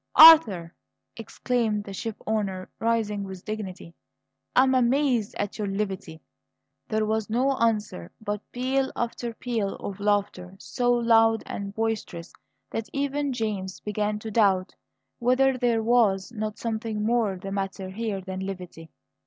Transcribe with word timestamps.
"Arthur!" 0.15 0.73
exclaimed 1.15 1.83
the 1.83 1.93
shipowner, 1.93 2.67
rising 2.79 3.23
with 3.23 3.45
dignity, 3.45 3.93
"I 4.55 4.63
am 4.63 4.73
amazed 4.73 5.35
at 5.35 5.59
your 5.59 5.67
levity!" 5.67 6.21
There 6.87 7.05
was 7.05 7.29
no 7.29 7.51
answer 7.57 8.11
but 8.19 8.41
peal 8.51 8.91
after 8.95 9.35
peal 9.35 9.75
of 9.75 9.99
laughter, 9.99 10.55
so 10.57 10.91
loud 10.91 11.43
and 11.45 11.71
boisterous 11.75 12.33
that 12.71 12.89
even 12.91 13.31
James 13.31 13.79
began 13.79 14.17
to 14.17 14.31
doubt 14.31 14.73
whether 15.19 15.55
there 15.55 15.83
was 15.83 16.31
not 16.31 16.57
something 16.57 17.03
more 17.05 17.37
the 17.37 17.51
matter 17.51 17.89
here 17.91 18.21
than 18.21 18.39
levity. 18.39 18.89